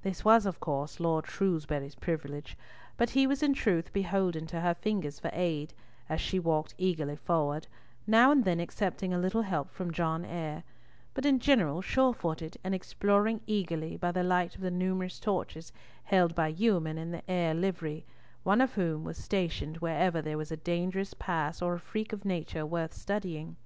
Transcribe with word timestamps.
This 0.00 0.24
was, 0.24 0.46
of 0.46 0.58
course, 0.58 1.00
Lord 1.00 1.26
Shrewsbury's 1.26 1.96
privilege, 1.96 2.56
but 2.96 3.10
he 3.10 3.26
was 3.26 3.42
in 3.42 3.52
truth 3.52 3.92
beholden 3.92 4.46
to 4.46 4.60
her 4.62 4.72
fingers 4.74 5.20
for 5.20 5.28
aid, 5.34 5.74
as 6.08 6.18
she 6.18 6.38
walked 6.38 6.72
eagerly 6.78 7.16
forward, 7.16 7.66
now 8.06 8.30
and 8.32 8.46
then 8.46 8.58
accepting 8.58 9.12
a 9.12 9.18
little 9.18 9.42
help 9.42 9.70
from 9.70 9.92
John 9.92 10.24
Eyre, 10.24 10.62
but 11.12 11.26
in 11.26 11.38
general 11.40 11.82
sure 11.82 12.14
footed 12.14 12.56
and 12.64 12.74
exploring 12.74 13.42
eagerly 13.46 13.98
by 13.98 14.12
the 14.12 14.22
light 14.24 14.54
of 14.54 14.62
the 14.62 14.70
numerous 14.70 15.20
torches 15.20 15.74
held 16.04 16.34
by 16.34 16.48
yeomen 16.48 16.96
in 16.96 17.10
the 17.10 17.30
Eyre 17.30 17.52
livery, 17.52 18.06
one 18.44 18.62
of 18.62 18.72
whom 18.76 19.04
was 19.04 19.18
stationed 19.18 19.76
wherever 19.76 20.22
there 20.22 20.38
was 20.38 20.50
a 20.50 20.56
dangerous 20.56 21.12
pass 21.12 21.60
or 21.60 21.74
a 21.74 21.78
freak 21.78 22.14
of 22.14 22.24
nature 22.24 22.64
worth 22.64 22.94
studying. 22.94 23.56